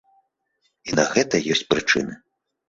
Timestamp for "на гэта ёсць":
0.99-1.63